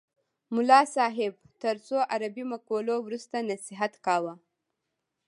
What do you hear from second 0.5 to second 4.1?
ملا صاحب تر څو عربي مقولو وروسته نصیحت